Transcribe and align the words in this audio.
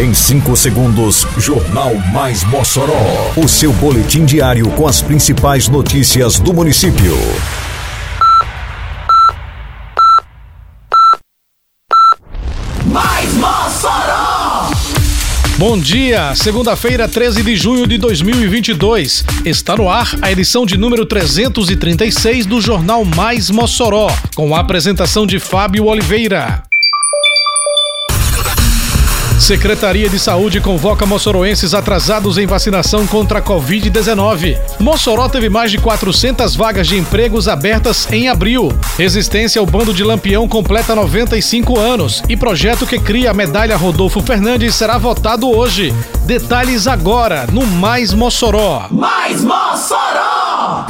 Em 0.00 0.14
5 0.14 0.56
segundos, 0.56 1.26
Jornal 1.36 1.94
Mais 2.10 2.42
Mossoró. 2.44 3.34
O 3.36 3.46
seu 3.46 3.70
boletim 3.70 4.24
diário 4.24 4.66
com 4.70 4.88
as 4.88 5.02
principais 5.02 5.68
notícias 5.68 6.40
do 6.40 6.54
município. 6.54 7.14
Mais 12.86 13.34
Mossoró! 13.34 14.70
Bom 15.58 15.78
dia, 15.78 16.34
segunda-feira, 16.34 17.06
13 17.06 17.42
de 17.42 17.54
junho 17.54 17.86
de 17.86 17.98
2022. 17.98 19.22
Está 19.44 19.76
no 19.76 19.90
ar 19.90 20.10
a 20.22 20.32
edição 20.32 20.64
de 20.64 20.78
número 20.78 21.04
336 21.04 22.46
do 22.46 22.58
Jornal 22.58 23.04
Mais 23.04 23.50
Mossoró, 23.50 24.10
com 24.34 24.56
a 24.56 24.60
apresentação 24.60 25.26
de 25.26 25.38
Fábio 25.38 25.84
Oliveira. 25.84 26.69
Secretaria 29.40 30.06
de 30.06 30.18
Saúde 30.18 30.60
convoca 30.60 31.06
moçoroenses 31.06 31.72
atrasados 31.72 32.36
em 32.36 32.46
vacinação 32.46 33.06
contra 33.06 33.38
a 33.38 33.42
Covid-19. 33.42 34.58
Mossoró 34.78 35.30
teve 35.30 35.48
mais 35.48 35.70
de 35.70 35.78
400 35.78 36.54
vagas 36.54 36.86
de 36.86 36.98
empregos 36.98 37.48
abertas 37.48 38.06
em 38.12 38.28
abril. 38.28 38.70
Resistência 38.98 39.58
ao 39.58 39.64
bando 39.64 39.94
de 39.94 40.04
Lampião 40.04 40.46
completa 40.46 40.94
95 40.94 41.78
anos 41.78 42.22
e 42.28 42.36
projeto 42.36 42.86
que 42.86 42.98
cria 42.98 43.30
a 43.30 43.34
medalha 43.34 43.76
Rodolfo 43.78 44.20
Fernandes 44.20 44.74
será 44.74 44.98
votado 44.98 45.50
hoje. 45.50 45.92
Detalhes 46.26 46.86
agora 46.86 47.46
no 47.50 47.66
Mais 47.66 48.12
Mossoró. 48.12 48.88
Mais 48.90 49.42
Mossoró! 49.42 50.86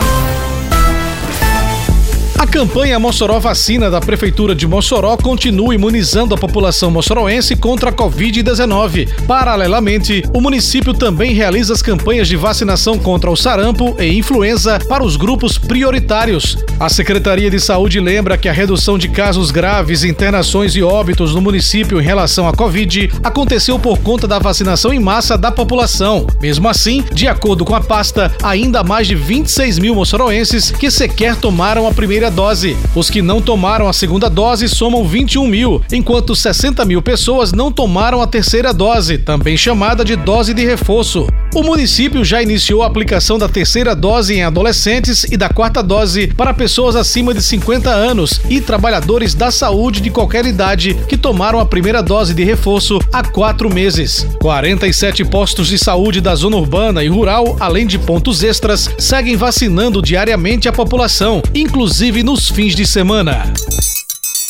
A 2.41 2.47
campanha 2.47 2.99
Mossoró 2.99 3.39
Vacina 3.39 3.91
da 3.91 4.01
Prefeitura 4.01 4.55
de 4.55 4.67
Mossoró 4.67 5.15
continua 5.15 5.75
imunizando 5.75 6.35
a 6.35 6.39
população 6.39 6.91
moçoroense 6.91 7.55
contra 7.55 7.91
a 7.91 7.93
Covid-19. 7.93 9.27
Paralelamente, 9.27 10.25
o 10.33 10.41
município 10.41 10.95
também 10.95 11.35
realiza 11.35 11.75
as 11.75 11.83
campanhas 11.83 12.27
de 12.27 12.37
vacinação 12.37 12.99
contra 12.99 13.31
o 13.31 13.37
sarampo 13.37 13.95
e 13.99 14.17
influenza 14.17 14.79
para 14.89 15.05
os 15.05 15.17
grupos 15.17 15.59
prioritários. 15.59 16.57
A 16.81 16.89
Secretaria 16.89 17.51
de 17.51 17.61
Saúde 17.61 18.01
lembra 18.01 18.39
que 18.39 18.49
a 18.49 18.55
redução 18.55 18.97
de 18.97 19.11
casos 19.11 19.51
graves, 19.51 20.03
internações 20.03 20.75
e 20.75 20.83
óbitos 20.83 21.35
no 21.35 21.43
município 21.43 22.01
em 22.01 22.05
relação 22.05 22.49
à 22.49 22.55
Covid 22.55 23.13
aconteceu 23.23 23.79
por 23.79 23.99
conta 23.99 24.27
da 24.27 24.39
vacinação 24.39 24.95
em 24.95 24.99
massa 24.99 25.37
da 25.37 25.53
população. 25.53 26.27
Mesmo 26.41 26.67
assim, 26.71 27.05
de 27.13 27.29
acordo 27.29 27.67
com 27.67 27.75
a 27.75 27.83
pasta, 27.83 28.35
ainda 28.43 28.81
há 28.81 28.85
mais 28.85 29.07
de 29.07 29.15
26 29.15 29.79
mil 29.79 29.95
moçoroenses 29.95 30.71
que 30.71 30.91
sequer 30.91 31.37
tomaram 31.37 31.87
a 31.87 31.93
primeira 31.93 32.30
dose. 32.31 32.77
Os 32.95 33.11
que 33.11 33.21
não 33.21 33.43
tomaram 33.43 33.89
a 33.89 33.93
segunda 33.93 34.31
dose 34.31 34.69
somam 34.69 35.05
21 35.05 35.47
mil, 35.47 35.83
enquanto 35.93 36.35
60 36.35 36.85
mil 36.85 37.03
pessoas 37.03 37.53
não 37.53 37.71
tomaram 37.71 38.23
a 38.23 38.27
terceira 38.27 38.73
dose, 38.73 39.19
também 39.19 39.57
chamada 39.57 40.05
de 40.05 40.17
dose 40.17 40.55
de 40.55 40.65
reforço. 40.65 41.27
O 41.53 41.65
município 41.65 42.25
já 42.25 42.41
iniciou 42.41 42.83
a 42.83 42.87
aplicação 42.87 43.37
da 43.37 43.49
terceira 43.49 43.95
dose 43.95 44.35
em 44.35 44.43
adolescentes 44.45 45.25
e 45.25 45.37
da 45.37 45.49
quarta 45.49 45.83
dose 45.83 46.29
para 46.29 46.55
pessoas 46.55 46.95
acima 46.95 47.35
de 47.35 47.43
50 47.43 47.91
anos 47.91 48.41
e 48.49 48.61
trabalhadores 48.61 49.35
da 49.35 49.51
saúde 49.51 50.01
de 50.01 50.11
qualquer 50.11 50.47
idade 50.47 50.95
que 51.09 51.17
tomaram 51.17 51.59
a 51.59 51.67
primeira 51.67 52.03
dose 52.03 52.35
de 52.35 52.45
reforço 52.45 53.01
há 53.13 53.25
quatro 53.25 53.73
meses. 53.73 54.27
47 54.41 55.25
postos 55.25 55.67
de 55.67 55.77
saúde 55.77 56.21
da 56.21 56.37
zona 56.37 56.57
urbana 56.57 57.03
e 57.03 57.09
rural, 57.09 57.57
além 57.59 57.85
de 57.85 57.99
pontos 57.99 58.45
extras, 58.45 58.89
seguem 58.97 59.37
vacinando 59.37 60.01
diariamente 60.01 60.69
a 60.69 60.73
população, 60.73 61.43
inclusive 61.53 62.23
nos 62.23 62.49
fins 62.49 62.77
de 62.77 62.87
semana. 62.87 63.53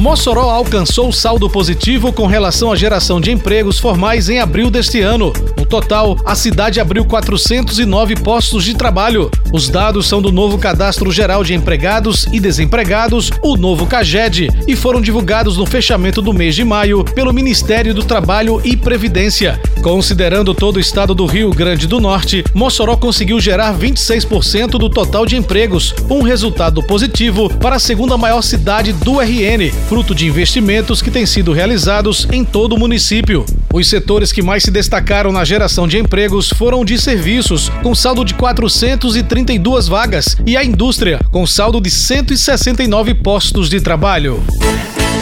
Mossoró 0.00 0.48
alcançou 0.48 1.12
saldo 1.12 1.50
positivo 1.50 2.10
com 2.10 2.26
relação 2.26 2.72
à 2.72 2.76
geração 2.76 3.20
de 3.20 3.30
empregos 3.30 3.78
formais 3.78 4.30
em 4.30 4.38
abril 4.38 4.70
deste 4.70 5.02
ano. 5.02 5.30
No 5.58 5.66
total, 5.66 6.16
a 6.24 6.34
cidade 6.34 6.80
abriu 6.80 7.04
409 7.04 8.16
postos 8.16 8.64
de 8.64 8.72
trabalho. 8.72 9.30
Os 9.52 9.68
dados 9.68 10.08
são 10.08 10.22
do 10.22 10.32
novo 10.32 10.56
Cadastro 10.56 11.12
Geral 11.12 11.44
de 11.44 11.52
Empregados 11.52 12.26
e 12.32 12.40
Desempregados, 12.40 13.30
o 13.42 13.58
novo 13.58 13.84
CAGED, 13.84 14.48
e 14.66 14.74
foram 14.74 15.02
divulgados 15.02 15.58
no 15.58 15.66
fechamento 15.66 16.22
do 16.22 16.32
mês 16.32 16.54
de 16.54 16.64
maio 16.64 17.04
pelo 17.04 17.30
Ministério 17.30 17.92
do 17.92 18.02
Trabalho 18.02 18.58
e 18.64 18.78
Previdência. 18.78 19.60
Considerando 19.82 20.54
todo 20.54 20.76
o 20.76 20.80
estado 20.80 21.14
do 21.14 21.26
Rio 21.26 21.50
Grande 21.50 21.86
do 21.86 22.00
Norte, 22.00 22.42
Mossoró 22.54 22.96
conseguiu 22.96 23.38
gerar 23.38 23.76
26% 23.76 24.78
do 24.78 24.88
total 24.88 25.26
de 25.26 25.36
empregos, 25.36 25.94
um 26.08 26.22
resultado 26.22 26.82
positivo 26.82 27.50
para 27.50 27.76
a 27.76 27.80
segunda 27.80 28.16
maior 28.16 28.40
cidade 28.40 28.94
do 28.94 29.20
RN 29.20 29.70
fruto 29.90 30.14
de 30.14 30.24
investimentos 30.24 31.02
que 31.02 31.10
têm 31.10 31.26
sido 31.26 31.52
realizados 31.52 32.24
em 32.30 32.44
todo 32.44 32.76
o 32.76 32.78
município. 32.78 33.44
Os 33.74 33.88
setores 33.88 34.30
que 34.30 34.40
mais 34.40 34.62
se 34.62 34.70
destacaram 34.70 35.32
na 35.32 35.44
geração 35.44 35.88
de 35.88 35.98
empregos 35.98 36.48
foram 36.48 36.84
de 36.84 36.96
serviços, 36.96 37.68
com 37.82 37.92
saldo 37.92 38.24
de 38.24 38.34
432 38.34 39.88
vagas, 39.88 40.36
e 40.46 40.56
a 40.56 40.62
indústria, 40.62 41.18
com 41.32 41.44
saldo 41.44 41.80
de 41.80 41.90
169 41.90 43.14
postos 43.14 43.68
de 43.68 43.80
trabalho. 43.80 44.40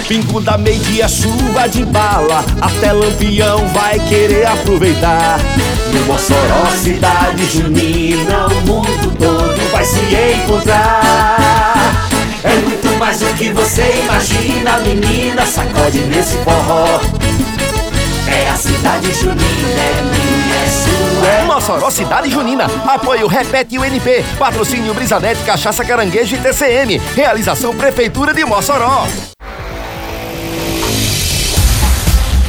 Pingo 0.06 0.38
da 0.38 0.58
meia 0.58 1.08
chuva 1.08 1.66
de 1.66 1.86
bala, 1.86 2.44
até 2.60 2.92
Lampião 2.92 3.66
vai 3.68 3.98
querer 4.06 4.46
aproveitar. 4.48 5.40
No 5.94 6.04
Mossoró, 6.04 6.66
cidade 6.76 7.46
junina, 7.46 8.48
o 8.48 8.66
mundo 8.66 9.16
todo 9.18 9.70
vai 9.72 9.84
se 9.86 9.98
encontrar. 10.44 12.08
É 12.44 12.54
muito 12.56 12.87
mais 12.98 13.20
do 13.20 13.32
que 13.34 13.50
você 13.52 14.02
imagina, 14.02 14.78
menina, 14.80 15.46
sacode 15.46 15.98
nesse 16.00 16.36
forró. 16.38 17.00
É 18.26 18.48
a 18.48 18.56
cidade 18.56 19.12
junina, 19.14 19.40
é 19.40 20.02
minha, 20.02 20.56
é 20.56 20.68
sua. 20.68 20.98
Mossoró 21.46 21.90
Cidade 21.90 22.30
Junina. 22.30 22.66
Apoio 22.86 23.26
Repete 23.26 23.78
UNP. 23.78 24.24
Patrocínio 24.38 24.94
Brisanete, 24.94 25.42
Cachaça 25.44 25.84
Caranguejo 25.84 26.36
e 26.36 26.38
TCM. 26.38 26.98
Realização 27.16 27.74
Prefeitura 27.74 28.32
de 28.32 28.44
Mossoró. 28.44 29.06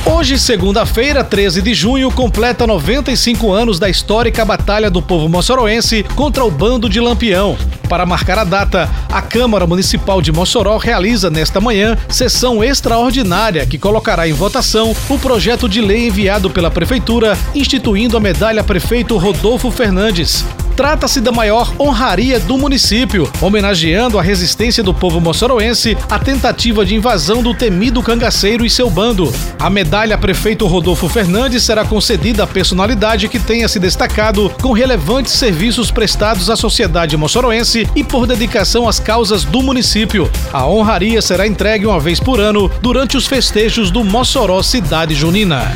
Hoje, 0.05 0.39
segunda-feira, 0.39 1.23
13 1.23 1.61
de 1.61 1.73
junho, 1.73 2.09
completa 2.11 2.65
95 2.65 3.51
anos 3.51 3.79
da 3.79 3.89
histórica 3.89 4.43
Batalha 4.43 4.89
do 4.89 5.01
Povo 5.01 5.29
Moçoroense 5.29 6.03
contra 6.15 6.43
o 6.43 6.49
Bando 6.49 6.89
de 6.89 6.99
Lampião. 6.99 7.57
Para 7.87 8.05
marcar 8.05 8.39
a 8.39 8.43
data, 8.43 8.89
a 9.09 9.21
Câmara 9.21 9.67
Municipal 9.67 10.21
de 10.21 10.31
Mossoró 10.31 10.77
realiza 10.77 11.29
nesta 11.29 11.59
manhã 11.59 11.97
sessão 12.07 12.63
extraordinária 12.63 13.65
que 13.65 13.77
colocará 13.77 14.27
em 14.27 14.33
votação 14.33 14.95
o 15.09 15.19
projeto 15.19 15.67
de 15.67 15.81
lei 15.81 16.07
enviado 16.07 16.49
pela 16.49 16.71
Prefeitura 16.71 17.37
instituindo 17.53 18.15
a 18.15 18.19
medalha 18.19 18.63
Prefeito 18.63 19.17
Rodolfo 19.17 19.69
Fernandes. 19.69 20.45
Trata-se 20.79 21.19
da 21.19 21.29
maior 21.29 21.73
honraria 21.77 22.39
do 22.39 22.57
município, 22.57 23.29
homenageando 23.41 24.17
a 24.17 24.21
resistência 24.21 24.81
do 24.81 24.93
povo 24.93 25.19
moçoroense 25.19 25.97
à 26.09 26.17
tentativa 26.17 26.85
de 26.85 26.95
invasão 26.95 27.43
do 27.43 27.53
temido 27.53 28.01
cangaceiro 28.01 28.65
e 28.65 28.69
seu 28.69 28.89
bando. 28.89 29.29
A 29.59 29.69
medalha 29.69 30.17
Prefeito 30.17 30.65
Rodolfo 30.67 31.09
Fernandes 31.09 31.63
será 31.63 31.83
concedida 31.83 32.45
à 32.45 32.47
personalidade 32.47 33.27
que 33.27 33.39
tenha 33.39 33.67
se 33.67 33.77
destacado 33.77 34.49
com 34.61 34.71
relevantes 34.71 35.33
serviços 35.33 35.91
prestados 35.91 36.49
à 36.49 36.55
sociedade 36.55 37.17
moçoroense 37.17 37.85
e 37.93 38.01
por 38.01 38.25
dedicação 38.25 38.87
às 38.87 39.01
causas 39.01 39.43
do 39.43 39.61
município. 39.61 40.31
A 40.53 40.65
honraria 40.65 41.21
será 41.21 41.45
entregue 41.45 41.87
uma 41.87 41.99
vez 41.99 42.21
por 42.21 42.39
ano 42.39 42.71
durante 42.81 43.17
os 43.17 43.27
festejos 43.27 43.91
do 43.91 44.01
Mossoró 44.01 44.63
Cidade 44.63 45.13
Junina. 45.13 45.75